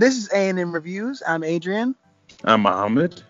[0.00, 1.22] This is A&M Reviews.
[1.26, 1.94] I'm Adrian.
[2.44, 3.22] I'm Mohammed.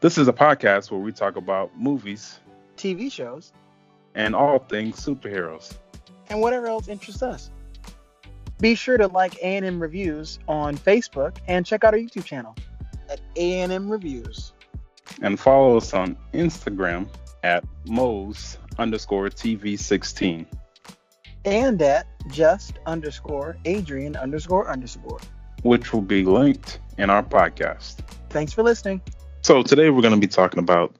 [0.00, 2.38] This is a podcast where we talk about movies,
[2.78, 3.52] TV shows,
[4.14, 5.76] and all things superheroes.
[6.30, 7.50] and whatever else interests us.
[8.58, 12.56] Be sure to like A&M Reviews on Facebook and check out our YouTube channel
[13.10, 14.54] at A&M Reviews.
[15.20, 17.06] And follow us on Instagram
[17.42, 20.46] at Mo's underscore TV16.
[21.44, 25.20] And at just underscore Adrian underscore underscore.
[25.62, 27.96] Which will be linked in our podcast.
[28.30, 29.00] Thanks for listening.
[29.42, 30.94] So today we're going to be talking about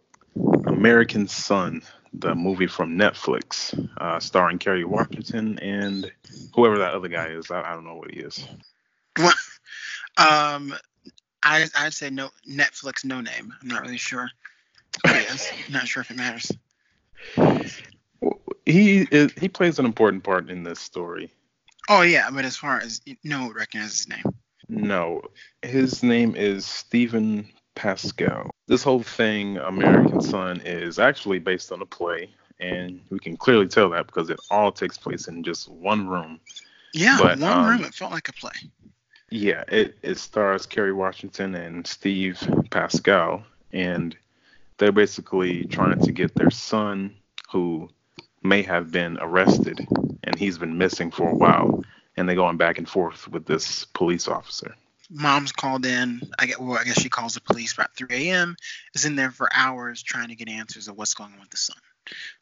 [0.67, 6.11] American Son, the movie from Netflix, uh, starring Kerry Washington and
[6.55, 7.51] whoever that other guy is.
[7.51, 8.47] I, I don't know what he is.
[10.17, 10.75] Um,
[11.45, 13.55] I I'd say no Netflix no name.
[13.63, 14.29] I'm not really sure.
[15.07, 15.49] Who it is.
[15.67, 16.51] I'm not sure if it matters.
[18.67, 21.31] He is, he plays an important part in this story.
[21.89, 24.25] Oh yeah, but as far as no one recognizes his name.
[24.69, 25.23] No,
[25.63, 28.51] his name is Steven Pasquale.
[28.67, 32.29] This whole thing, American Son, is actually based on a play,
[32.61, 36.41] and we can clearly tell that because it all takes place in just one room.
[36.93, 37.85] Yeah, But, one um, room.
[37.85, 38.53] It felt like a play.
[39.31, 44.17] Yeah, it, it stars Kerry Washington and Steve Pasquale, and
[44.79, 47.15] they're basically trying to get their son,
[47.51, 47.89] who
[48.43, 49.87] may have been arrested,
[50.25, 51.85] and he's been missing for a while,
[52.19, 54.75] and they're going back and forth with this police officer.
[55.11, 56.21] Mom's called in.
[56.39, 56.79] I get well.
[56.79, 58.57] I guess she calls the police about 3 a.m.
[58.95, 61.57] Is in there for hours trying to get answers of what's going on with the
[61.57, 61.79] son.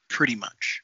[0.09, 0.83] Pretty much.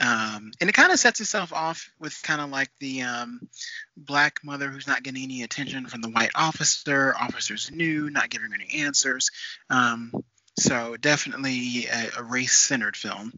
[0.00, 3.48] Um, and it kind of sets itself off with kind of like the um,
[3.96, 7.14] black mother who's not getting any attention from the white officer.
[7.18, 9.30] Officers new, not giving her any answers.
[9.70, 10.12] Um,
[10.58, 13.32] so definitely a, a race-centered film.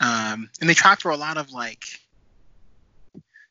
[0.00, 1.84] Um, and they try for a lot of like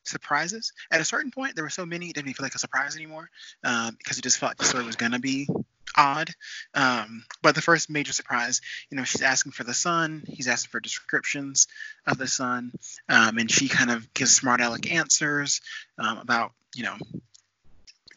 [0.04, 0.72] surprises.
[0.90, 3.30] At a certain point, there were so many it didn't feel like a surprise anymore
[3.64, 5.48] um, because it just felt like the story was gonna be
[5.96, 6.30] odd.
[6.74, 10.24] Um, but the first major surprise, you know, she's asking for the son.
[10.26, 11.68] He's asking for descriptions
[12.06, 12.72] of the son,
[13.08, 15.60] um, and she kind of gives smart aleck answers
[15.98, 16.96] um, about, you know,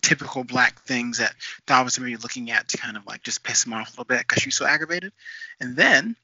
[0.01, 1.33] typical black things that
[1.69, 4.05] officer may be looking at to kind of like just piss him off a little
[4.05, 5.11] bit because she's so aggravated.
[5.59, 6.15] And then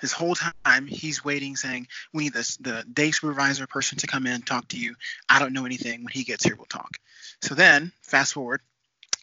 [0.00, 4.26] this whole time he's waiting, saying, "We need this the day supervisor person to come
[4.26, 4.96] in and talk to you.
[5.28, 6.04] I don't know anything.
[6.04, 6.98] When he gets here, we'll talk."
[7.42, 8.60] So then, fast forward,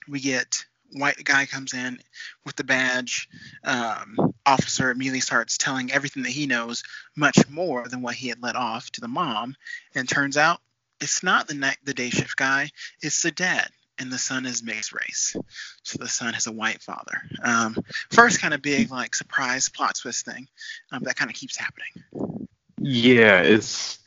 [0.07, 1.99] we get white guy comes in
[2.45, 3.29] with the badge.
[3.63, 6.83] Um, officer immediately starts telling everything that he knows,
[7.15, 9.55] much more than what he had let off to the mom.
[9.95, 10.61] And turns out
[10.99, 13.69] it's not the night the day shift guy; it's the dad.
[13.99, 15.35] And the son is mixed race,
[15.81, 17.21] so the son has a white father.
[17.43, 17.75] Um,
[18.11, 20.47] first, kind of big like surprise plot twist thing
[20.91, 22.47] um, that kind of keeps happening.
[22.79, 23.97] Yeah, it's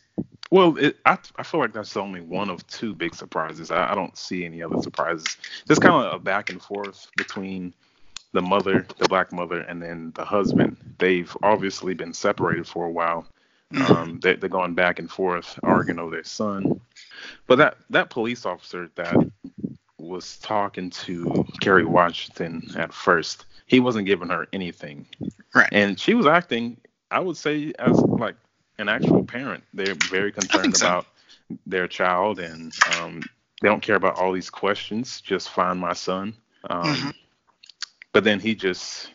[0.50, 3.70] well, it, I I feel like that's only one of two big surprises.
[3.70, 5.36] I, I don't see any other surprises.
[5.66, 7.74] There's kind of a back and forth between
[8.32, 10.76] the mother, the black mother, and then the husband.
[10.98, 13.26] They've obviously been separated for a while.
[13.72, 13.90] Mhm.
[13.90, 16.80] Um, they, they're going back and forth, arguing over their son.
[17.46, 19.16] But that that police officer that
[20.00, 25.06] was talking to Kerry Washington at first, he wasn't giving her anything,
[25.54, 25.68] Right.
[25.72, 26.78] and she was acting,
[27.10, 28.36] I would say, as like
[28.78, 29.64] an actual parent.
[29.74, 30.86] They're very concerned so.
[30.86, 31.06] about
[31.66, 33.20] their child, and um,
[33.60, 35.20] they don't care about all these questions.
[35.20, 36.34] Just find my son.
[36.68, 37.14] Um, Mhm.
[38.12, 39.12] But then he just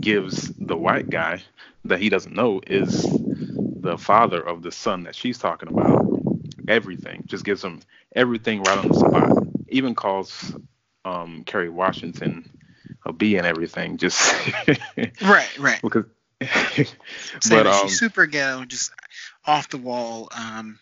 [0.00, 1.42] gives the white guy
[1.84, 3.06] that he doesn't know is
[3.82, 6.06] the father of the son that she's talking about
[6.70, 7.24] everything.
[7.26, 7.80] Just gives him
[8.14, 9.46] everything right on the spot.
[9.68, 10.54] Even calls
[11.04, 12.50] um, Kerry Washington
[13.04, 13.96] a B and everything.
[13.96, 14.20] Just
[15.22, 15.80] Right, right.
[15.82, 16.04] because.
[17.50, 18.92] But um, she's super ghetto, just
[19.46, 20.78] off the wall, um,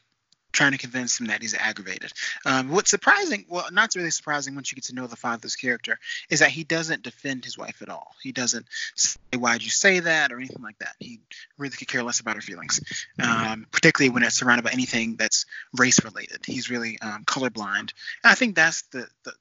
[0.59, 2.13] trying to convince him that he's aggravated.
[2.45, 6.01] Um, what's surprising, well, not really surprising once you get to know the father's character,
[6.31, 8.09] is that he doesn't defend his wife at all.
[8.21, 10.33] He doesn't say, Why'd you say that?
[10.33, 10.97] or anything like that.
[10.99, 11.21] He
[11.59, 12.81] really could care less about her feelings,
[13.23, 15.47] um, particularly when it's surrounded by anything that's
[15.79, 16.41] race related.
[16.45, 17.93] He's really um, colorblind.
[18.25, 19.33] And I think that's the, the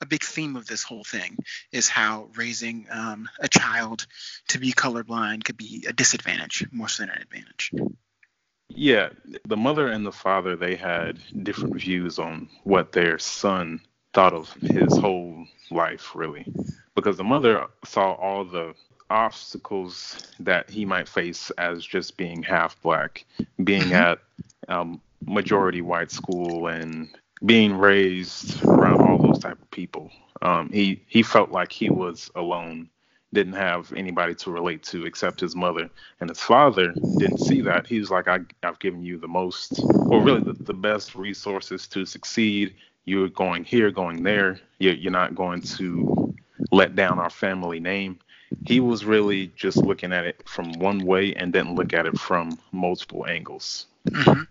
[0.00, 1.38] a big theme of this whole thing
[1.72, 4.06] is how raising um, a child
[4.48, 7.72] to be colorblind could be a disadvantage more so than an advantage.
[8.74, 9.10] Yeah,
[9.46, 13.80] the mother and the father they had different views on what their son
[14.14, 16.48] thought of his whole life, really,
[16.94, 18.74] because the mother saw all the
[19.10, 23.24] obstacles that he might face as just being half black,
[23.62, 23.92] being Mhm.
[23.92, 24.18] at
[24.68, 27.08] um, majority white school, and
[27.44, 30.10] being raised around all those type of people.
[30.42, 32.88] Um, he he felt like he was alone
[33.32, 35.88] didn't have anybody to relate to except his mother.
[36.20, 37.86] And his father didn't see that.
[37.86, 41.86] He was like, I, I've given you the most, or really the, the best resources
[41.88, 42.74] to succeed.
[43.04, 44.60] you're going here, going there.
[44.78, 46.34] You're, you're not going to
[46.70, 48.18] let down our family name.
[48.66, 52.18] He was really just looking at it from one way and didn't look at it
[52.18, 53.86] from multiple angles.
[54.08, 54.42] Mm-hmm.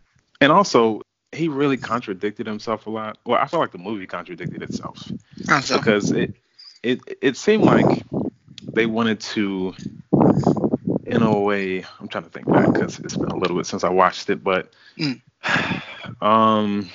[0.41, 1.01] And also,
[1.31, 3.19] he really contradicted himself a lot.
[3.25, 6.33] Well, I feel like the movie contradicted itself because it
[6.83, 8.03] it it seemed like
[8.73, 9.75] they wanted to,
[11.05, 11.83] in a way.
[11.99, 14.43] I'm trying to think back because it's been a little bit since I watched it,
[14.43, 15.21] but Mm.
[16.21, 16.89] um,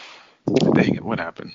[0.75, 1.55] dang it, what happened?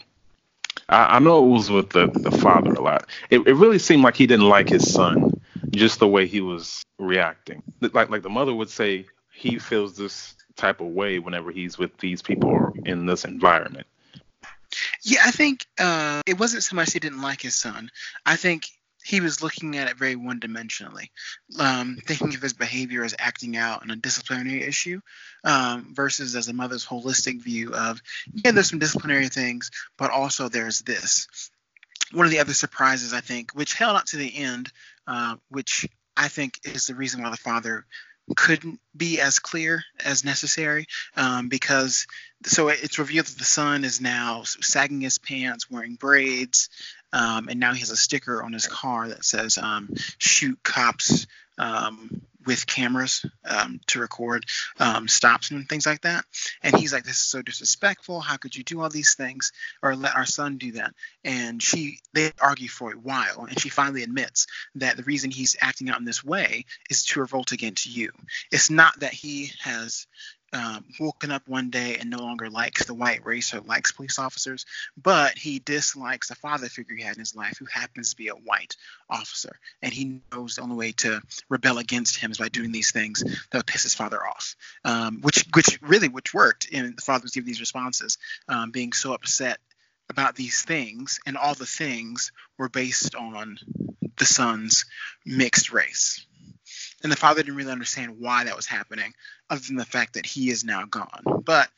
[0.89, 3.07] I, I know it was with the the father a lot.
[3.29, 5.41] It it really seemed like he didn't like his son,
[5.71, 7.63] just the way he was reacting.
[7.79, 11.97] Like like the mother would say, he feels this type of way whenever he's with
[11.97, 13.87] these people or in this environment.
[15.03, 17.91] Yeah, I think uh, it wasn't so much he didn't like his son.
[18.25, 18.69] I think
[19.03, 21.09] he was looking at it very one dimensionally,
[21.59, 25.01] um, thinking of his behavior as acting out on a disciplinary issue
[25.43, 28.01] um, versus as a mother's holistic view of,
[28.33, 31.27] yeah, there's some disciplinary things, but also there's this.
[32.11, 34.71] One of the other surprises, I think, which held out to the end,
[35.07, 35.87] uh, which
[36.17, 37.85] I think is the reason why the father
[38.35, 42.07] couldn't be as clear as necessary um, because
[42.43, 46.69] so it's revealed that the son is now sagging his pants wearing braids
[47.13, 51.27] um, and now he has a sticker on his car that says um, shoot cops
[51.57, 54.45] um, with cameras um, to record
[54.79, 56.25] um, stops and things like that.
[56.63, 58.19] And he's like this is so disrespectful.
[58.19, 59.51] How could you do all these things
[59.81, 60.93] or let our son do that?
[61.23, 65.57] And she they argue for a while and she finally admits that the reason he's
[65.61, 68.11] acting out in this way is to revolt against you.
[68.51, 70.07] It's not that he has
[70.53, 74.19] um, woken up one day and no longer likes the white race or likes police
[74.19, 74.65] officers,
[75.01, 78.27] but he dislikes the father figure he had in his life who happens to be
[78.27, 78.75] a white
[79.09, 79.59] officer.
[79.81, 83.23] And he knows the only way to rebel against him is by doing these things
[83.23, 86.67] that would piss his father off, um, which, which really, which worked.
[86.73, 88.17] And the father was giving these responses,
[88.47, 89.59] um, being so upset
[90.09, 93.57] about these things, and all the things were based on
[94.17, 94.85] the son's
[95.25, 96.25] mixed race.
[97.03, 99.13] And the father didn't really understand why that was happening,
[99.49, 101.23] other than the fact that he is now gone.
[101.43, 101.69] But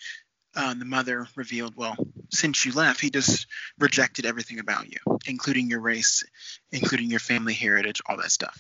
[0.56, 1.96] um, the mother revealed, well,
[2.32, 3.48] since you left, he just
[3.80, 6.24] rejected everything about you, including your race,
[6.72, 8.60] including your family heritage, all that stuff.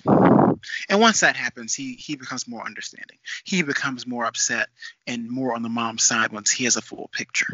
[0.89, 3.17] And once that happens, he he becomes more understanding.
[3.43, 4.69] He becomes more upset
[5.05, 7.47] and more on the mom's side once he has a full picture.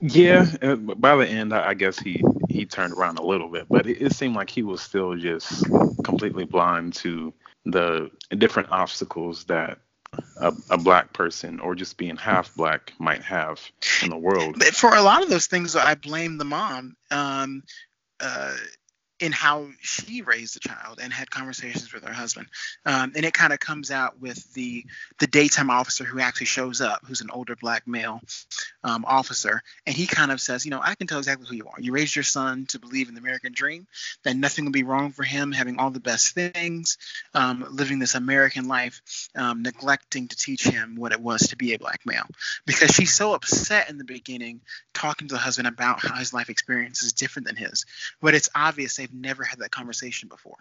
[0.00, 3.86] Yeah, uh, by the end, I guess he he turned around a little bit, but
[3.86, 5.64] it, it seemed like he was still just
[6.04, 7.34] completely blind to
[7.66, 9.78] the different obstacles that
[10.38, 13.60] a, a black person or just being half black might have
[14.02, 14.56] in the world.
[14.58, 17.62] But for a lot of those things, I blame the mom um,
[18.20, 18.56] uh,
[19.20, 22.48] in how she raised the child and had conversations with her husband.
[22.86, 24.84] Um, and it kind of comes out with the
[25.18, 28.20] the daytime officer who actually shows up, who's an older black male
[28.82, 31.66] um, officer, and he kind of says, you know, I can tell exactly who you
[31.66, 31.80] are.
[31.80, 33.86] You raised your son to believe in the American dream,
[34.24, 36.96] that nothing will be wrong for him, having all the best things,
[37.34, 41.74] um, living this American life, um, neglecting to teach him what it was to be
[41.74, 42.26] a black male.
[42.64, 44.60] Because she's so upset in the beginning,
[44.94, 47.84] talking to the husband about how his life experience is different than his,
[48.22, 50.56] but it's obvious never had that conversation before.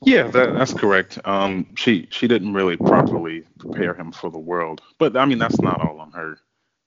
[0.00, 1.18] Yeah, that, that's correct.
[1.24, 5.60] Um, she she didn't really properly prepare him for the world, but I mean that's
[5.60, 6.38] not all on her.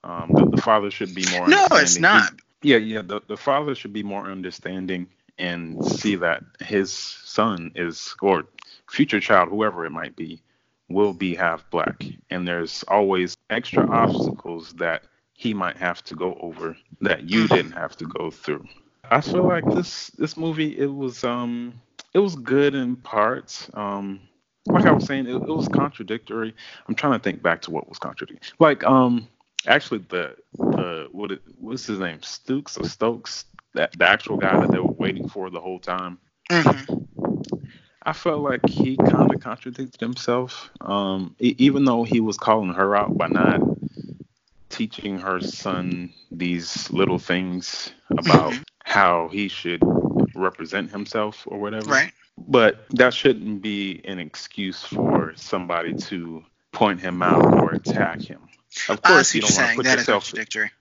[0.03, 1.47] Um, the, the father should be more.
[1.47, 2.31] No, it's not.
[2.61, 3.01] He- yeah, yeah.
[3.01, 5.07] The the father should be more understanding
[5.37, 8.43] and see that his son is or
[8.89, 10.41] future child, whoever it might be,
[10.89, 16.37] will be half black, and there's always extra obstacles that he might have to go
[16.39, 18.65] over that you didn't have to go through.
[19.11, 21.75] I feel like this this movie it was um
[22.13, 23.69] it was good in parts.
[23.75, 24.21] Um
[24.67, 26.55] like I was saying, it, it was contradictory.
[26.87, 28.49] I'm trying to think back to what was contradictory.
[28.59, 29.27] Like um
[29.67, 32.21] actually the the what it, what's his name?
[32.23, 33.45] Stokes or Stokes?
[33.73, 36.19] That the actual guy that they were waiting for the whole time.
[36.51, 36.83] hmm
[38.03, 40.71] I felt like he kind of contradicted himself.
[40.81, 43.61] Um, e- even though he was calling her out by not
[44.69, 48.53] teaching her son these little things about
[48.91, 49.81] how he should
[50.35, 51.89] represent himself or whatever.
[51.89, 52.11] Right.
[52.37, 56.43] But that shouldn't be an excuse for somebody to
[56.73, 58.41] point him out or attack him.
[58.89, 60.25] Of course, you don't want to put That yourself.
[60.25, 60.71] contradictory.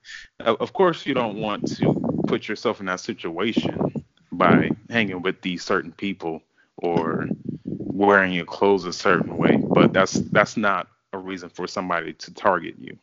[0.41, 1.95] Of course, you don't want to
[2.27, 6.43] put yourself in that situation by hanging with these certain people
[6.77, 7.29] or
[7.65, 9.57] wearing your clothes a certain way.
[9.57, 12.99] But that's that's not a reason for somebody to target you.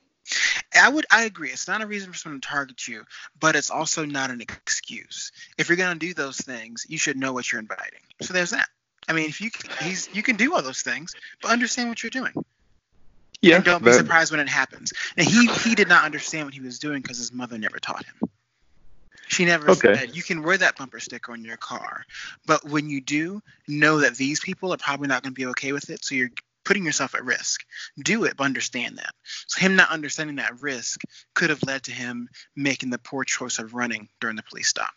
[0.75, 1.49] I would I agree.
[1.49, 3.05] It's not a reason for someone to target you,
[3.39, 5.31] but it's also not an excuse.
[5.57, 8.01] If you're gonna do those things, you should know what you're inviting.
[8.21, 8.67] So there's that.
[9.07, 12.03] I mean, if you can, he's you can do all those things, but understand what
[12.03, 12.33] you're doing.
[13.41, 14.93] Yeah, and don't be surprised when it happens.
[15.15, 18.05] And he he did not understand what he was doing because his mother never taught
[18.05, 18.29] him.
[19.27, 19.93] She never Okay.
[19.93, 22.05] said you can wear that bumper sticker on your car,
[22.45, 25.73] but when you do, know that these people are probably not going to be okay
[25.73, 26.03] with it.
[26.03, 26.31] So you're
[26.67, 27.63] putting yourself at risk.
[27.97, 29.13] Do it, but understand that.
[29.47, 30.99] So him not understanding that risk
[31.33, 34.91] could have led to him making the poor choice of running during the police stop.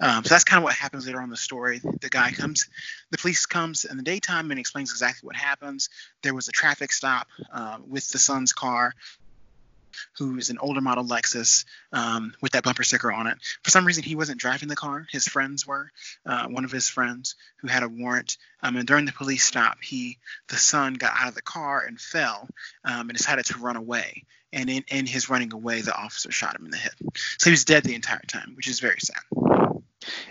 [0.00, 1.80] Um, so that's kind of what happens later on the story.
[2.02, 2.68] The guy comes,
[3.10, 5.88] the police comes in the daytime and explains exactly what happens.
[6.22, 8.92] There was a traffic stop uh, with the son's car,
[10.18, 13.38] who is an older model Lexus um, with that bumper sticker on it.
[13.62, 15.06] For some reason, he wasn't driving the car.
[15.10, 15.90] His friends were.
[16.26, 18.36] Uh, one of his friends who had a warrant.
[18.62, 22.00] Um, and during the police stop, he, the son, got out of the car and
[22.00, 22.48] fell
[22.84, 24.24] um, and decided to run away.
[24.52, 26.92] And in, in his running away, the officer shot him in the head.
[27.38, 29.82] So he was dead the entire time, which is very sad.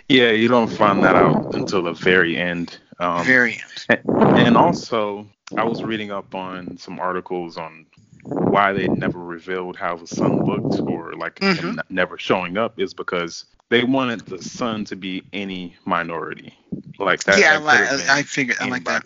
[0.08, 2.78] yeah, you don't find that out until the very end.
[2.98, 4.00] Um, very end.
[4.08, 7.86] And also, I was reading up on some articles on
[8.24, 11.78] why they never revealed how the son looked or like him Mhm.
[11.78, 16.54] n- never showing up is because they wanted the son to be any minority.
[16.98, 17.38] Like that.
[17.38, 18.58] yeah, that I, I, figured.
[18.60, 19.04] I like that.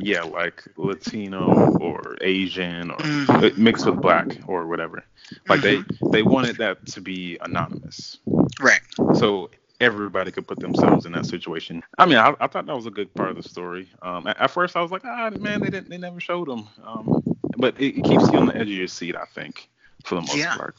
[0.00, 3.28] Yeah, like Latino or Asian or Mhm.
[3.28, 5.04] uh, mixed with black or whatever.
[5.48, 8.18] Like they they wanted that to be anonymous.
[8.60, 8.80] Right.
[9.14, 9.50] So
[9.80, 11.82] everybody could put themselves in that situation.
[11.98, 13.90] I mean, I, I thought that was a good part of the story.
[14.02, 16.66] Um, at, at first, I was like, ah, man, they didn't, they never showed them.
[16.84, 17.22] Um,
[17.56, 19.68] but it, it keeps you on the edge of your seat, I think,
[20.04, 20.56] for the most Yeah.
[20.56, 20.74] part.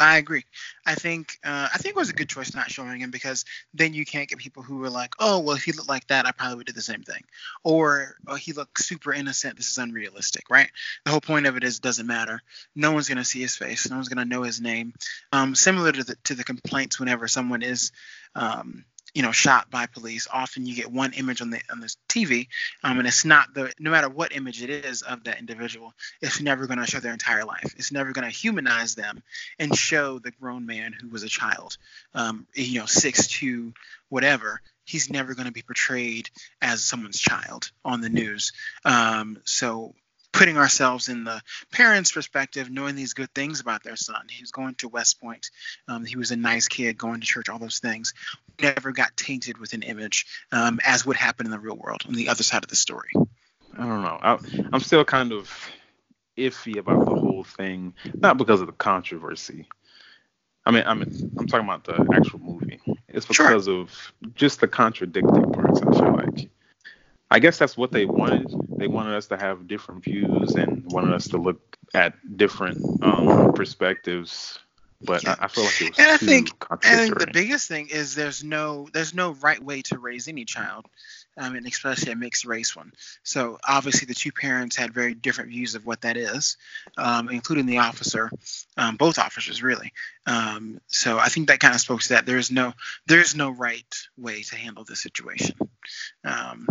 [0.00, 0.44] I agree.
[0.84, 3.94] I think uh, I think it was a good choice not showing him because then
[3.94, 6.32] you can't get people who are like, oh well, if he looked like that, I
[6.32, 7.22] probably would do the same thing,
[7.62, 9.56] or oh, he looked super innocent.
[9.56, 10.68] This is unrealistic, right?
[11.04, 12.42] The whole point of it is it doesn't matter.
[12.74, 13.88] No one's gonna see his face.
[13.88, 14.94] No one's gonna know his name.
[15.30, 17.92] Um, similar to the to the complaints whenever someone is.
[18.34, 20.26] Um, you know, shot by police.
[20.30, 22.48] Often you get one image on the on the TV,
[22.82, 26.40] um, and it's not the no matter what image it is of that individual, it's
[26.40, 27.74] never going to show their entire life.
[27.78, 29.22] It's never going to humanize them
[29.58, 31.78] and show the grown man who was a child,
[32.12, 33.72] um, you know, six two,
[34.08, 34.60] whatever.
[34.84, 36.28] He's never going to be portrayed
[36.60, 38.52] as someone's child on the news.
[38.84, 39.94] Um, so
[40.34, 44.26] putting ourselves in the parents' perspective, knowing these good things about their son.
[44.28, 45.50] He was going to West Point.
[45.88, 48.12] Um, he was a nice kid, going to church, all those things.
[48.60, 52.14] Never got tainted with an image, um, as would happen in the real world on
[52.14, 53.10] the other side of the story.
[53.16, 54.18] I don't know.
[54.20, 54.38] I,
[54.72, 55.50] I'm still kind of
[56.36, 59.68] iffy about the whole thing, not because of the controversy.
[60.66, 62.80] I mean, I mean, I'm talking about the actual movie.
[63.08, 63.46] It's Sure.
[63.46, 65.80] because of just the contradicting parts.
[65.80, 66.50] I feel like.
[67.30, 68.46] I guess that's what they wanted.
[68.76, 73.52] They wanted us to have different views and wanted us to look at different um,
[73.54, 74.58] perspectives.
[75.00, 77.24] But I, I feel like it was And I think- And contradictory.
[77.26, 80.86] the biggest thing is there's no there's no right way to raise any child,
[81.36, 82.90] um, and especially a mixed race one.
[83.22, 86.56] So obviously the two parents had very different views of what that is,
[86.96, 88.30] um, including the officer,
[88.78, 89.92] um, both officers really.
[90.26, 92.24] Um, so I think that kind of spoke to that.
[92.24, 92.72] There is no
[93.06, 95.56] there is no right way to handle this situation.
[96.24, 96.66] Um,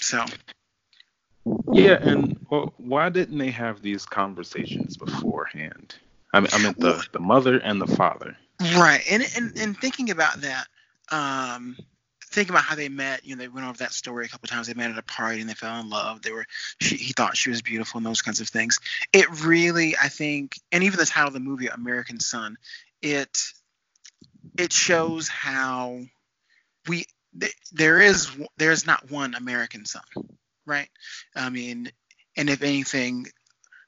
[0.00, 0.24] so
[1.72, 5.94] Yeah, and well, why didn't they have these conversations beforehand?
[6.32, 8.36] I mean, I meant the the mother and the father.
[8.60, 10.66] Right, and and, and thinking about that,
[11.10, 11.76] um,
[12.24, 14.66] thinking about how they met, you know, they went over that story a couple times.
[14.66, 16.22] They met at a party and they fell in love.
[16.22, 16.46] They were,
[16.80, 18.80] she, he thought she was beautiful and those kinds of things.
[19.12, 22.58] It really, I think, and even the title of the movie, American Son,
[23.02, 23.38] it
[24.58, 26.00] it shows how
[26.88, 27.04] we
[27.38, 30.02] th- there is there is not one American son,
[30.66, 30.88] right?
[31.34, 31.90] I mean,
[32.36, 33.26] and if anything,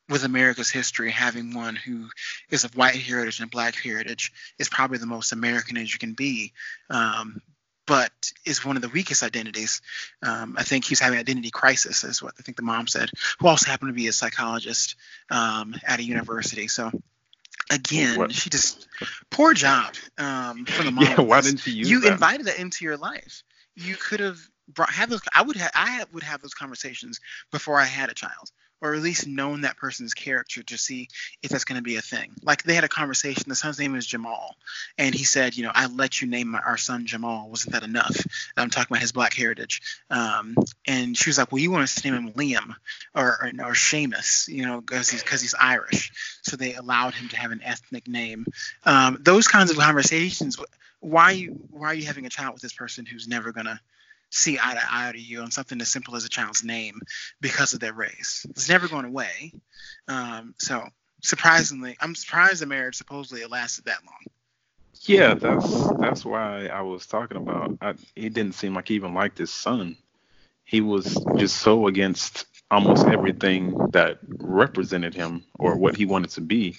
[0.09, 2.09] with America's history, having one who
[2.51, 6.15] is of white heritage and black heritage is probably the most American as you can
[6.15, 6.53] be,
[6.89, 7.43] um,
[7.87, 8.13] but
[8.47, 9.83] is one of the weakest identities.
[10.23, 13.49] Um, I think he's having identity crisis, is what I think the mom said, who
[13.49, 14.97] also happened to be a psychologist
[15.31, 16.69] um, at a university.
[16.69, 16.91] So
[17.71, 18.33] again, What?
[18.33, 18.89] she just
[19.31, 21.05] poor job um, from the mom.
[21.09, 22.13] Yeah, why didn't you use you that?
[22.13, 23.43] invited that into your life?
[23.75, 24.39] You could have
[24.89, 25.21] have those.
[25.35, 25.71] I would have.
[25.75, 27.21] I would have those conversations
[27.51, 31.09] before I had a child, or at least known that person's character to see
[31.43, 32.33] if that's going to be a thing.
[32.43, 33.45] Like they had a conversation.
[33.49, 34.57] The son's name is Jamal,
[34.97, 37.49] and he said, you know, I let you name my, our son Jamal.
[37.49, 38.17] Wasn't that enough?
[38.57, 39.83] I'm talking about his black heritage.
[40.11, 40.57] Um,
[40.87, 42.75] and she was like, well, you want us to name him Liam
[43.15, 46.13] or or, or Seamus, you know, because he's because he's Irish.
[46.43, 48.47] So they allowed him to have an ethnic name.
[48.85, 50.59] Um, those kinds of conversations.
[51.01, 53.81] Why you why are you having a child with this person who's never gonna
[54.31, 57.01] see eye to eye to you on something as simple as a child's name
[57.41, 58.47] because of their race?
[58.51, 59.53] It's never going away.
[60.09, 60.83] Um, so
[61.23, 64.15] surprisingly, I'm surprised the marriage supposedly lasted that long.
[65.03, 67.79] Yeah, that's that's why I was talking about.
[67.81, 69.97] I, he didn't seem like he even liked his son.
[70.65, 76.41] He was just so against almost everything that represented him or what he wanted to
[76.43, 76.77] be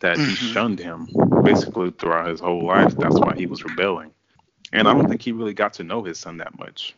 [0.00, 0.52] that he Mhm.
[0.52, 1.08] shunned him
[1.44, 2.96] basically throughout his whole life.
[2.96, 4.12] That's why he was rebelling.
[4.72, 6.94] And I don't think he really got to know his son that much.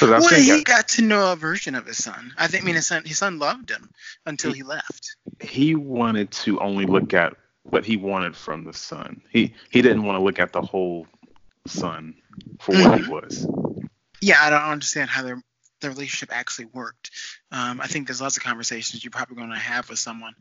[0.00, 2.32] I well, he got to know a version of his son.
[2.38, 2.62] I think.
[2.62, 3.04] I mean, his son.
[3.04, 3.90] His son loved him
[4.24, 5.16] until he left.
[5.40, 9.20] he wanted to only look at what he wanted from the son.
[9.30, 11.06] He he didn't want to look at the whole
[11.66, 12.14] son
[12.60, 13.46] for what he was.
[14.20, 15.42] Yeah, I don't understand how their
[15.80, 17.10] the relationship actually worked.
[17.52, 20.34] Um, I think there's lots of conversations you're probably going to have with someone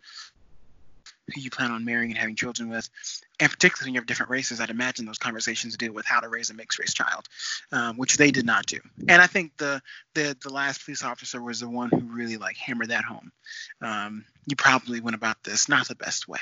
[1.33, 2.89] who you plan on marrying and having children with,
[3.39, 4.59] and particularly when you have different races.
[4.59, 7.27] I'd imagine those conversations deal with how to raise a mixed race child,
[7.71, 8.79] um, which they did not do.
[9.07, 9.81] And I think the
[10.13, 13.31] the the last police officer was the one who really like hammered that home.
[13.81, 16.39] Um, you probably went about this not the best way.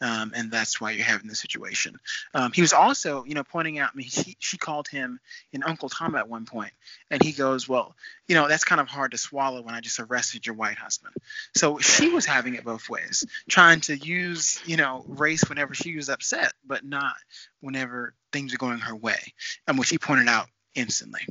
[0.00, 1.96] Um, and that's why you're having this situation.
[2.34, 3.90] Um, he was also, you know, pointing out.
[3.92, 5.20] I mean, he, she called him
[5.52, 6.72] an Uncle Tom at one point,
[7.10, 7.94] and he goes, "Well,
[8.28, 11.14] you know, that's kind of hard to swallow when I just arrested your white husband."
[11.54, 15.96] So she was having it both ways, trying to use, you know, race whenever she
[15.96, 17.14] was upset, but not
[17.60, 19.34] whenever things are going her way,
[19.66, 21.26] and which he pointed out instantly.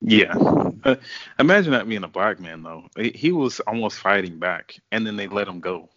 [0.00, 0.34] Yeah.
[0.84, 0.96] Uh,
[1.38, 2.84] imagine that being a black man though.
[2.96, 5.88] He was almost fighting back, and then they let him go.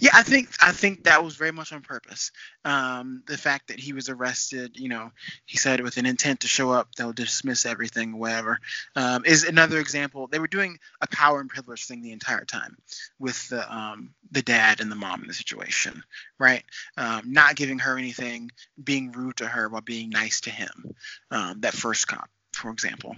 [0.00, 2.30] Yeah, I think I think that was very much on purpose.
[2.64, 5.10] Um, the fact that he was arrested, you know,
[5.46, 8.58] he said with an intent to show up, they'll dismiss everything, whatever,
[8.96, 10.26] um, is another example.
[10.26, 12.76] They were doing a power and privilege thing the entire time
[13.18, 16.02] with the um, the dad and the mom in the situation,
[16.38, 16.64] right?
[16.96, 18.50] Um, not giving her anything,
[18.82, 20.94] being rude to her while being nice to him.
[21.30, 23.14] Um, that first cop, for example.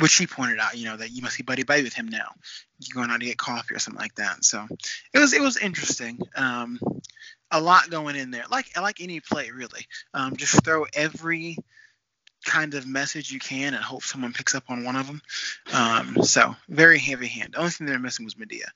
[0.00, 2.32] Which she pointed out, you know, that you must be buddy buddy with him now.
[2.80, 4.44] You're going out to get coffee or something like that.
[4.44, 4.66] So
[5.12, 6.18] it was it was interesting.
[6.36, 6.78] Um,
[7.50, 9.86] a lot going in there, like like any play really.
[10.12, 11.56] Um, just throw every
[12.44, 15.22] kind of message you can and hope someone picks up on one of them.
[15.72, 17.54] Um, so very heavy hand.
[17.54, 18.66] The only thing they're missing was Madea.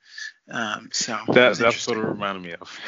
[0.51, 1.99] Um, so That was that's what interesting.
[1.99, 2.79] it reminded me of.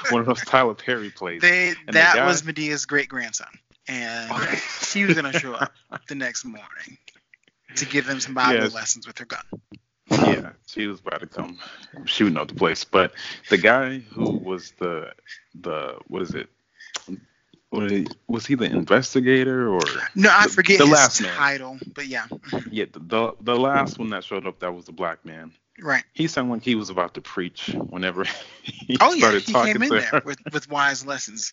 [0.10, 1.40] One of those Tyler Perry plays.
[1.40, 3.48] They the that guy- was Madea's great grandson,
[3.86, 4.30] and
[4.82, 5.72] she was gonna show up
[6.08, 6.98] the next morning
[7.76, 8.74] to give them some Bible Yes.
[8.74, 9.42] lessons with her gun.
[10.10, 11.58] yeah, she was about to come
[12.06, 12.84] shooting up the place.
[12.84, 13.12] But
[13.50, 15.12] the guy who was the
[15.54, 16.48] the what is it?
[17.70, 19.80] What is he- was he the investigator or
[20.14, 21.34] No, I The- forget the his last man.
[21.36, 22.26] title, but yeah,
[22.70, 25.52] yeah the, the the last one that showed up that was the black man.
[25.80, 26.04] right.
[26.14, 28.24] He sounded like he was about to preach whenever
[28.62, 30.22] he Oh yeah, started he talking came in to there her.
[30.24, 31.52] with, with wise lessons.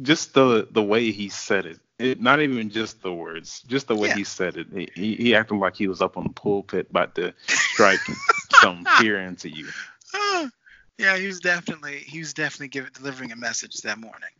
[0.00, 1.78] Just the the way he said it.
[1.98, 4.14] it, not even just the words, just the way Yeah.
[4.16, 4.66] he said it.
[4.72, 8.00] He, he he acted like he was up on the pulpit about to strike
[8.60, 9.68] some fear into you.
[10.14, 10.48] Ah.
[11.00, 14.30] Ah, yeah, he was definitely he was definitely giving delivering a message that morning.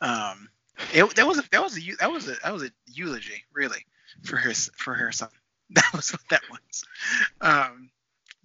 [0.00, 0.48] Um,
[0.92, 3.84] it, that was a, that was a that was a that was a eulogy really
[4.22, 5.28] for his for her son.
[5.70, 6.84] That was what that was.
[7.40, 7.90] Um,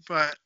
[0.07, 0.37] but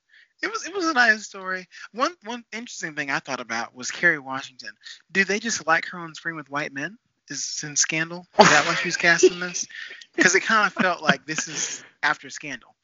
[0.41, 1.67] it was it was a nice story.
[1.93, 4.71] One one interesting thing I thought about was Kerry Washington.
[5.11, 6.97] Do they just like her on Spring with White Men?
[7.29, 8.27] Is in Scandal?
[8.39, 9.67] Is that why she was cast in this?
[10.15, 12.75] Because it kind of felt like this is after Scandal.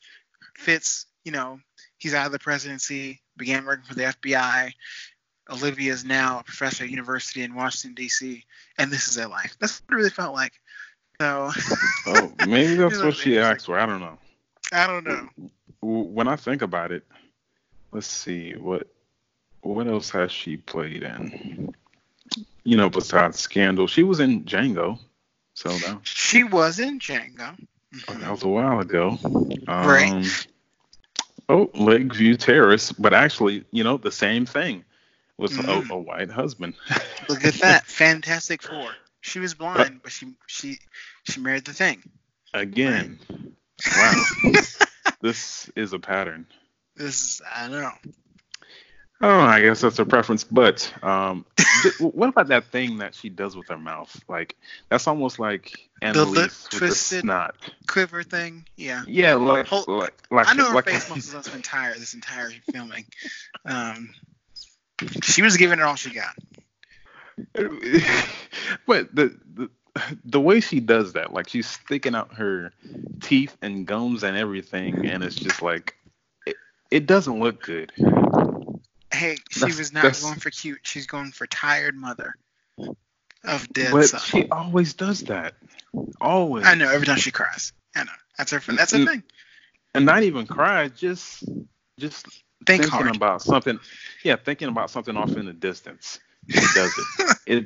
[0.55, 1.59] Fitz, you know,
[1.99, 4.71] he's out of the presidency, began working for the FBI.
[5.49, 8.45] Olivia is now a professor at university in Washington D.C.
[8.77, 9.55] and this is their life.
[9.59, 10.53] That's what it really felt like.
[11.19, 11.51] So
[12.05, 13.79] Oh, maybe that's what she asked for.
[13.79, 14.19] I don't know.
[14.71, 15.27] I don't know.
[15.81, 17.03] When I think about it,
[17.91, 18.87] let's see what
[19.61, 21.73] what else has she played in?
[22.63, 24.99] You know, besides Scandal, she was in Django.
[25.55, 27.57] So that, She was in Django.
[28.07, 29.17] that was a while ago.
[29.67, 30.47] Um, Right.
[31.49, 34.85] Oh, Lakeview Terrace, but actually, you know, the same thing
[35.37, 35.89] with Mhm.
[35.89, 36.75] a, a white husband.
[37.29, 38.95] Look at that, Fantastic Four.
[39.21, 40.79] She was blind, but she she
[41.23, 42.03] she married the thing.
[42.53, 43.19] Again.
[43.95, 44.27] Wow.
[45.21, 46.45] this is a pattern.
[46.95, 47.93] This is I don't know.
[49.21, 50.45] Oh, I guess that's her preference.
[50.45, 51.45] But um,
[51.83, 54.17] th- what about that thing that she does with her mouth?
[54.29, 54.55] Like
[54.89, 57.55] that's almost like The lip with the twisted- snot.
[57.87, 59.03] Quiver thing, yeah.
[59.07, 62.51] Yeah, like Hold- like like, I know her like face muscles this entire this entire
[62.71, 63.05] filming.
[63.65, 64.13] Um,
[65.23, 66.35] she was giving it all she got.
[68.85, 69.69] but the, the
[70.23, 72.71] the way she does that, like she's sticking out her
[73.21, 75.95] teeth and gums and everything, and it's just like
[76.45, 76.55] it,
[76.91, 77.91] it doesn't look good.
[79.19, 80.79] Hey, she That's- was not that's- going for cute.
[80.83, 82.35] She's going for tired mother
[83.43, 84.19] of dead But son.
[84.21, 85.55] she always does that.
[86.21, 86.65] Always.
[86.65, 87.73] I know every time she cries.
[87.95, 88.59] I know that's her.
[88.73, 89.23] That's her Mm, thing.
[89.93, 91.43] And not even cry, just
[91.99, 92.25] just
[92.65, 93.15] Think thinking hard.
[93.15, 93.79] about something.
[94.23, 96.19] Yeah, thinking about something off in the distance.
[96.49, 97.37] She does it.
[97.47, 97.65] it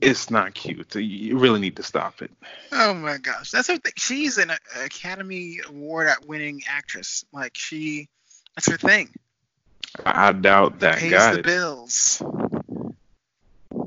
[0.00, 0.94] It's not cute.
[0.94, 2.30] You really need to stop it.
[2.72, 3.92] Oh my gosh, that's her thing.
[3.96, 4.50] She's an
[4.82, 7.24] Academy Award winning actress.
[7.32, 8.08] Like she,
[8.56, 9.10] that's her thing.
[10.04, 11.44] I doubt that Pays got the it.
[11.44, 12.22] bills.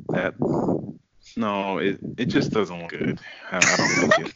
[0.10, 0.36] That
[1.36, 3.20] no, it it just doesn't look good.
[3.52, 4.34] I, I don't like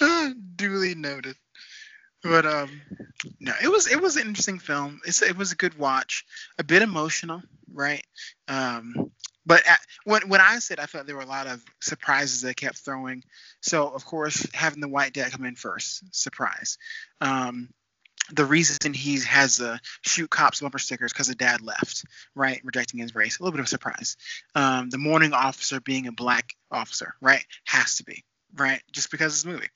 [0.00, 0.36] it.
[0.56, 1.36] Duly noted.
[2.22, 2.80] But um,
[3.40, 5.00] no, it was it was an interesting film.
[5.06, 6.24] It's it was a good watch,
[6.58, 8.04] a bit emotional, right?
[8.46, 9.10] Um,
[9.46, 12.54] but at, when when I said I thought there were a lot of surprises they
[12.54, 13.24] kept throwing.
[13.62, 16.78] So of course having the white dad come in first, surprise.
[17.20, 17.70] Um,
[18.32, 22.04] the reason he has the shoot cops bumper stickers because the dad left,
[22.34, 23.38] right, rejecting his race.
[23.38, 24.16] A little bit of a surprise.
[24.54, 28.24] Um, the morning officer being a black officer, right, has to be,
[28.56, 29.68] right, just because it's a movie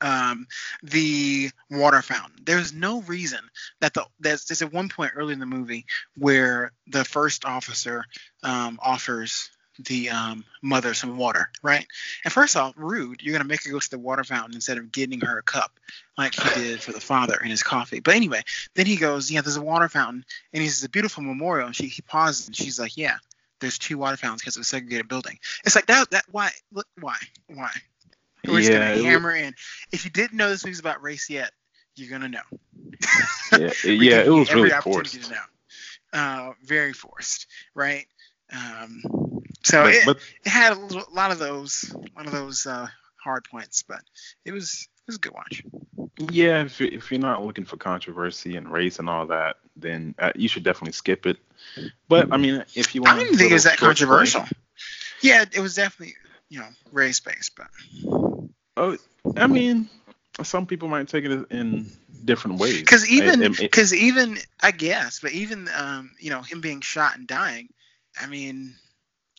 [0.00, 0.46] um,
[0.82, 2.36] the water fountain.
[2.44, 3.40] There's no reason
[3.80, 8.04] that the there's, there's at one point early in the movie where the first officer
[8.42, 11.86] um, offers the um, mother some water, right?
[12.24, 13.22] And first off, rude.
[13.22, 15.78] You're gonna make her go to the water fountain instead of getting her a cup
[16.16, 18.00] like he did for the father in his coffee.
[18.00, 18.42] But anyway,
[18.74, 21.66] then he goes, yeah, there's a water fountain, and he says a beautiful memorial.
[21.66, 23.16] And she he pauses and she's like, yeah,
[23.60, 25.38] there's two water fountains because of a segregated building.
[25.64, 27.16] It's like that that why look why
[27.48, 27.70] why
[28.46, 29.54] we're just Yeah, gonna hammer in.
[29.92, 31.50] If you didn't know this movie's about race yet,
[31.96, 32.40] you're gonna know.
[33.50, 35.20] Yeah, yeah, it was every really opportunity forced.
[35.20, 35.40] to know.
[36.12, 38.06] Uh, very forced, right?
[38.52, 39.02] Um,
[39.64, 40.80] so But, it, but it had a
[41.12, 42.86] lot of those, one of those uh,
[43.22, 44.00] hard points, but
[44.44, 45.62] it was it was a good watch.
[46.30, 50.32] yeah, if if you're not looking for controversy and race and all that, then uh,
[50.34, 51.38] you should definitely skip it.
[52.08, 54.44] But I mean, if you I want, didn't think it was that short play- controversial.
[55.22, 56.14] Yeah, it was definitely
[56.48, 57.68] you know race based, but
[58.76, 58.96] Oh,
[59.36, 59.88] I mean,
[60.42, 61.86] some people might take it in
[62.24, 62.80] different ways.
[62.80, 67.26] because even because even I guess, but even um, you know him being shot and
[67.26, 67.68] dying,
[68.20, 68.74] I mean,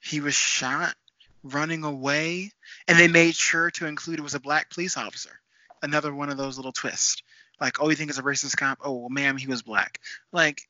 [0.05, 0.95] he was shot
[1.43, 2.51] running away,
[2.87, 5.39] and they made sure to include it was a black police officer.
[5.81, 7.21] Another one of those little twists.
[7.59, 8.79] Like, oh, you think it's a racist cop?
[8.83, 9.99] Oh, well, ma'am, he was black.
[10.31, 10.61] Like,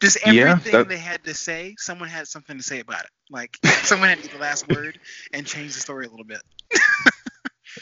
[0.00, 3.10] just Yeah, everything that- they had to say, someone had something to say about it.
[3.30, 4.98] Like, someone had to get the last word
[5.32, 6.42] and change the story a little bit.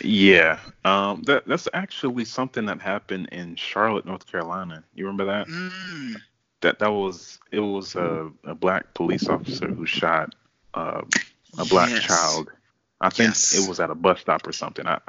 [0.01, 4.83] Yeah, um, that that's actually something that happened in Charlotte, North Carolina.
[4.93, 5.47] You remember that?
[5.47, 6.17] Mm.
[6.65, 10.35] That that was it was a, a black police officer who shot
[10.75, 11.03] uh,
[11.59, 12.07] a black Yes.
[12.07, 12.51] child.
[13.01, 13.53] I think Yes.
[13.53, 14.87] it was at a bus stop or something.
[14.87, 15.01] I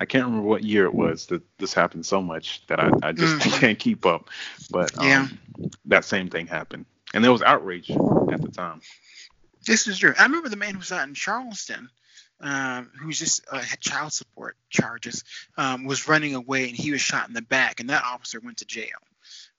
[0.00, 3.12] I can't remember what year it was that this happened so much that I, I
[3.12, 3.50] just Mhm.
[3.60, 4.30] can't keep up.
[4.70, 5.28] But um, Yeah.
[5.86, 7.90] that same thing happened, and there was outrage
[8.30, 8.80] at the time.
[9.66, 10.14] This is true.
[10.18, 11.90] I remember the man who was out in Charleston,
[12.40, 15.24] um, who just uh, had child support charges,
[15.56, 18.58] um, was running away and he was shot in the back, and that officer went
[18.58, 18.98] to jail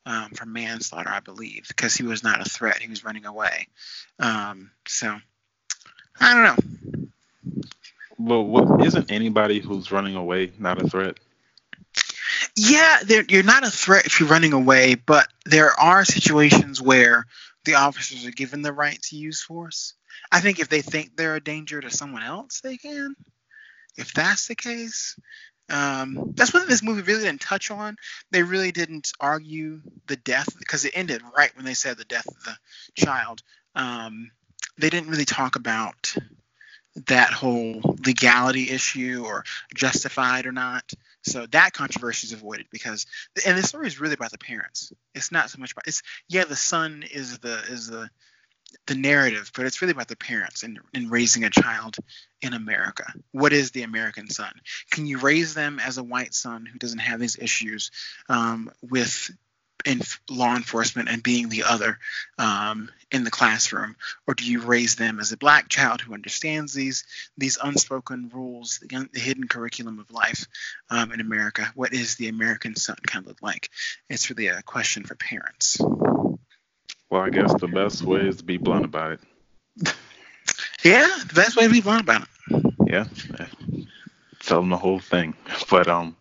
[0.06, 2.80] um, for manslaughter, I believe, because he was not a threat.
[2.80, 3.68] He was running away.
[4.20, 5.18] Um, so
[6.20, 7.10] I don't know.
[8.18, 11.18] Well, what, isn't anybody who's running away not a threat?
[12.56, 17.26] Yeah, you're not a threat if you're running away, but there are situations where
[17.66, 19.94] the officers are given the right to use force.
[20.32, 23.16] I think if they think they're a danger to someone else, they can.
[23.98, 25.18] If that's the case,
[25.70, 27.96] um, that's what this movie really didn't touch on.
[28.32, 32.28] They really didn't argue the death because it ended right when they said the death
[32.28, 32.56] of the
[32.96, 33.42] child.
[33.76, 34.32] Um,
[34.78, 36.16] they didn't really talk about
[37.08, 40.92] that whole legality issue or justified or not.
[41.24, 43.06] So that controversy is avoided because,
[43.46, 44.92] and the story is really about the parents.
[45.16, 48.10] It's not so much about it's yeah the son is the is the
[48.88, 51.96] the narrative, but it's really about the parents and in, raising a child
[52.42, 53.06] in America.
[53.32, 54.52] What is the American son?
[54.92, 57.92] Can you raise them as a white son who doesn't have these issues
[58.30, 59.32] um, with
[59.86, 62.00] in law enforcement and being the other
[62.38, 66.74] um, in the classroom, or do you raise them as a black child who understands
[66.74, 67.06] these
[67.38, 70.46] these unspoken rules, the, the hidden curriculum of life
[70.90, 71.72] um, in America?
[71.76, 73.70] What is the American son kind of look like?
[74.10, 75.80] It's really a question for parents.
[77.14, 79.20] Well, I guess the best way is to be blunt about it.
[80.84, 82.74] Yeah, the best way to be blunt about it.
[82.88, 83.06] Yeah,
[84.40, 85.36] tell them the whole thing.
[85.70, 86.18] But um,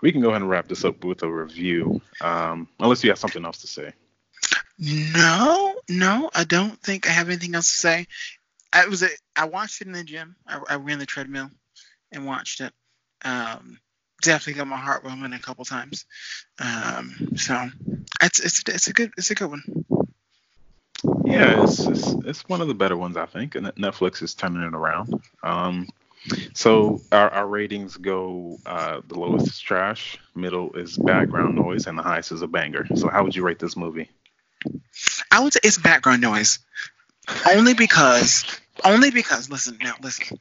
[0.00, 2.00] we can go ahead and wrap this up with a review.
[2.20, 3.92] Um, unless you have something else to say.
[4.78, 8.06] No, no, I don't think I have anything else to say.
[8.72, 10.36] I was a, I watched it in the gym.
[10.46, 11.50] I, I ran the treadmill
[12.12, 12.72] and watched it.
[13.24, 13.80] Um,
[14.22, 16.06] definitely got my heart warming a couple times.
[16.60, 17.68] Um, so
[18.22, 19.84] it's it's it's a good it's a good one.
[21.28, 24.62] Yeah, it's, it's it's one of the better ones I think, and Netflix is turning
[24.62, 25.22] it around.
[25.42, 25.88] Um,
[26.54, 31.98] so our, our ratings go: uh, the lowest is trash, middle is background noise, and
[31.98, 32.86] the highest is a banger.
[32.94, 34.10] So how would you rate this movie?
[35.30, 36.58] I would say it's background noise.
[37.54, 38.44] only because
[38.84, 40.38] only because listen now listen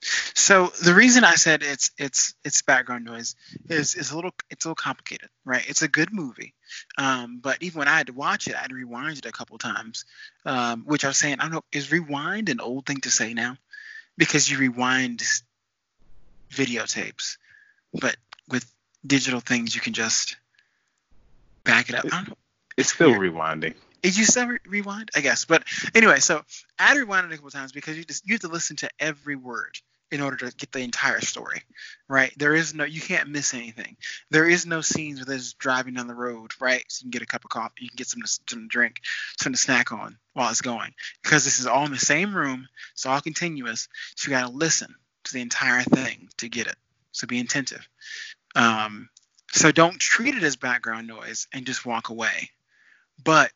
[0.00, 3.34] so the reason i said it's it's it's background noise
[3.68, 6.54] is is a little it's a little complicated right it's a good movie
[6.98, 9.32] um, but even when i had to watch it i had to rewind it a
[9.32, 10.04] couple times
[10.44, 13.34] um, which i was saying i don't know is rewind an old thing to say
[13.34, 13.56] now
[14.16, 15.22] because you rewind
[16.50, 17.36] videotapes
[17.92, 18.16] but
[18.48, 18.70] with
[19.06, 20.36] digital things you can just
[21.64, 22.36] back it up I don't know.
[22.76, 23.32] It's still weird.
[23.32, 23.74] rewinding.
[24.02, 25.10] Did you still re- rewind?
[25.16, 25.44] I guess.
[25.44, 26.42] But anyway, so
[26.78, 28.76] I had to rewind it a couple times because you just you have to listen
[28.76, 29.78] to every word
[30.10, 31.62] in order to get the entire story,
[32.08, 32.32] right?
[32.36, 33.96] There is no you can't miss anything.
[34.30, 36.84] There is no scenes where there's driving down the road, right?
[36.88, 38.68] So you can get a cup of coffee, you can get some to, some to
[38.68, 39.00] drink,
[39.38, 42.68] something to snack on while it's going, because this is all in the same room.
[42.92, 43.88] It's all continuous.
[44.14, 46.76] So you got to listen to the entire thing to get it.
[47.12, 47.86] So be attentive.
[48.54, 49.08] Um,
[49.52, 52.50] so don't treat it as background noise and just walk away.
[53.22, 53.50] But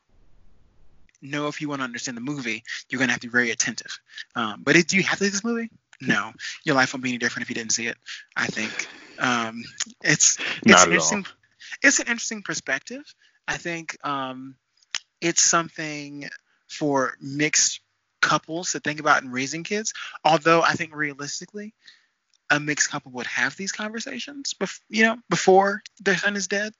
[1.22, 3.50] know if you want to understand the movie, you're going to have to be very
[3.50, 3.98] attentive.
[4.34, 5.70] Um, but do you have to see this movie?
[6.00, 6.32] No.
[6.64, 7.96] Your life won't be any different if you didn't see it.
[8.36, 9.62] I think um,
[10.02, 10.84] it's it's at all.
[10.84, 11.26] interesting
[11.82, 13.02] it's an interesting perspective.
[13.46, 14.56] I think um,
[15.20, 16.28] it's something
[16.68, 17.80] for mixed
[18.20, 19.92] couples to think about in raising kids.
[20.24, 21.74] Although I think realistically,
[22.50, 26.72] a mixed couple would have these conversations, bef- you know, before their son is dead,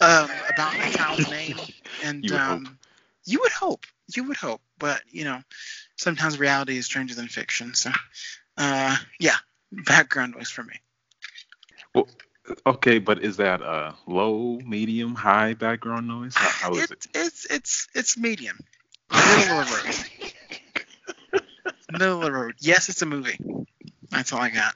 [0.00, 1.56] um, about the child's name,
[2.04, 2.58] and You would hope.
[2.66, 2.78] um,
[3.26, 5.42] you would hope, you would hope, but you know,
[5.96, 7.74] sometimes reality is stranger than fiction.
[7.74, 7.90] So,
[8.60, 9.36] uh, yeah,
[9.72, 10.74] background noise for me.
[11.94, 12.06] Well,
[12.66, 16.34] Okay, but is that a low, medium, high background noise?
[16.34, 17.06] How, how is it?
[17.14, 18.58] It's it's it's it's medium,
[19.10, 19.74] middle of the
[21.32, 21.42] road,
[21.92, 22.54] middle of the road.
[22.60, 23.38] Yes, it's a movie.
[24.10, 24.74] That's all I got.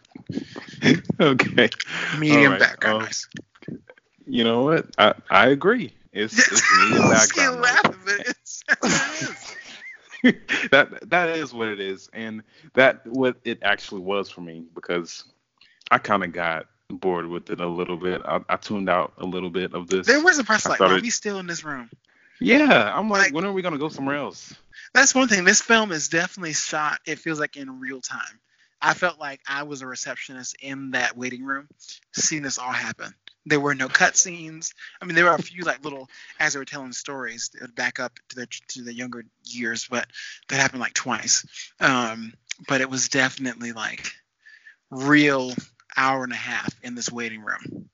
[1.21, 1.71] Okay.
[2.19, 3.29] Medium right, background um, noise.
[4.27, 4.87] You know what?
[4.99, 5.93] I I agree.
[6.13, 7.97] It's it's medium background noise.
[8.05, 9.64] but it's, it is.
[10.71, 12.43] that that is what it is, and
[12.75, 15.25] that what it actually was for me because
[15.91, 18.23] I kind of got bored with it a little bit.
[18.25, 20.07] I, I tuned out a little bit of this.
[20.07, 21.91] There was a I like, are we still in this room?
[22.41, 24.55] yeah, I'm like, Like- when are we gonna go somewhere else?
[24.95, 25.45] That's one thing.
[25.45, 27.01] This film is definitely shot.
[27.05, 28.41] It feels like in real time.
[28.81, 31.69] I felt like I was a receptionist in that waiting room,
[32.13, 33.15] seeing this all happen.
[33.47, 34.73] There were no cutscenes.
[35.01, 36.09] I mean, there were a few like little
[36.41, 39.87] as they were telling stories that would back up to the to the younger years,
[39.91, 40.07] but
[40.49, 41.45] that happened like twice.
[41.81, 42.33] Um,
[42.69, 44.11] but it was definitely like
[44.91, 45.53] real
[45.97, 47.91] hour and a half in this waiting room.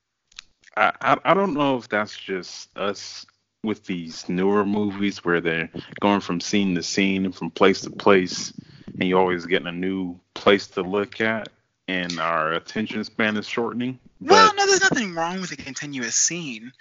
[0.77, 3.27] I, I I don't know if that's just us
[3.63, 7.91] with these newer movies where they're going from scene to scene and from place to
[7.91, 8.53] place,
[8.99, 11.49] and you're always getting a new place to look at,
[11.91, 13.99] and our attention span is shortening.
[14.21, 16.73] well, no, there's nothing wrong with a continuous scene,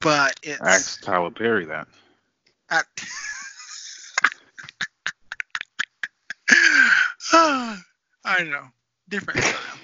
[0.00, 1.88] but it's ask Tyler Perry that.
[2.70, 2.82] I,
[8.24, 8.64] I know.
[9.08, 9.78] Different style.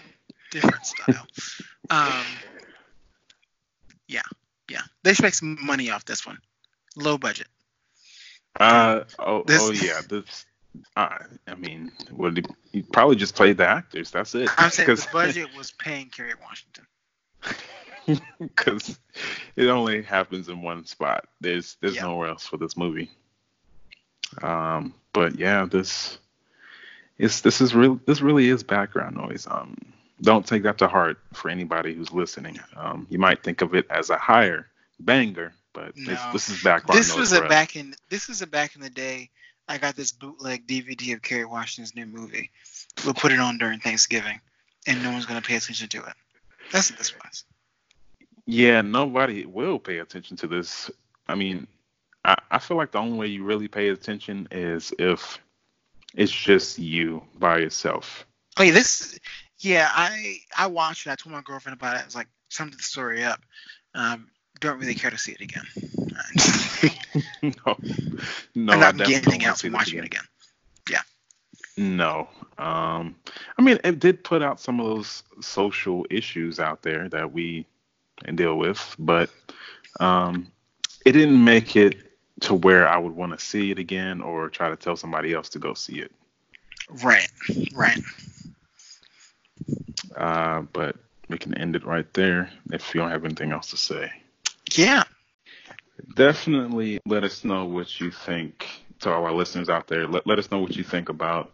[0.51, 1.27] Different style.
[1.92, 2.25] Um,
[4.07, 4.23] yeah,
[4.70, 4.83] yeah.
[5.03, 6.38] They should make some money off this one.
[6.94, 7.49] Low budget.
[8.61, 10.46] Uh oh This- oh yeah this.
[10.97, 14.11] Uh, I mean, would he, probably just played the actors?
[14.11, 14.49] That's it.
[14.57, 16.87] I'm saying Because the budget was paying Kerry Washington.
[18.41, 18.99] because
[19.57, 21.27] it only happens in one spot.
[21.41, 22.03] There's there's Yeah.
[22.03, 23.11] nowhere else for this movie.
[24.43, 26.19] Um, but yeah, this
[27.19, 28.01] is this is real.
[28.07, 29.47] This really is background noise.
[29.51, 29.77] Um,
[30.23, 32.59] don't take that to heart for anybody who's listening.
[32.77, 34.69] Um, you might think of it as a higher
[35.01, 36.17] banger, but No.
[36.33, 37.49] this is background This was a us.
[37.49, 37.95] back in.
[38.09, 39.31] This was a back in the day.
[39.71, 42.51] I got this bootleg DVD of Kerry Washington's new movie.
[43.05, 44.41] We'll put it on during Thanksgiving,
[44.89, 46.15] and no one's gonna pay attention to it.
[46.73, 47.45] That's what this was.
[48.47, 50.91] Yeah, nobody will pay attention to this.
[51.29, 51.69] I mean,
[52.25, 55.39] I, I feel like the only way you really pay attention is if
[56.17, 58.27] it's just you by yourself.
[58.59, 59.21] Yeah, this.
[59.61, 61.11] Yeah, I I watched it.
[61.11, 62.03] I told my girlfriend about it.
[62.03, 63.41] I was like, summed the story up.
[63.95, 65.67] Um, don't really care to see it again.
[67.43, 67.77] no,
[68.55, 70.23] no, I'm not getting out watching it again.
[70.91, 71.03] Yeah.
[71.77, 72.29] No,
[72.59, 73.17] um,
[73.59, 77.67] I mean, it did put out some of those social issues out there that we
[78.35, 79.31] deal with, but
[79.99, 80.51] um,
[81.07, 81.97] it didn't make it
[82.41, 85.49] to where I would want to see it again or try to tell somebody else
[85.51, 86.13] to go see it.
[87.03, 87.29] Right,
[87.75, 88.01] right.
[90.17, 90.97] Uh, but
[91.29, 94.13] we can end it right there if you don't have anything else to say.
[94.75, 95.05] Yeah.
[96.15, 98.67] Definitely let us know what you think
[99.01, 100.07] to all our listeners out there.
[100.07, 101.53] Let, let us know what you think about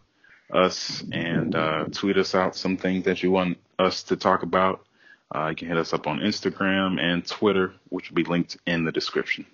[0.53, 4.87] us and uh, tweet us out some things that you want us to talk about.
[5.35, 8.85] Uh, you can hit us up on Instagram and Twitter, which will be linked in
[8.85, 9.45] the description.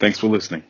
[0.00, 0.64] Thanks for listening.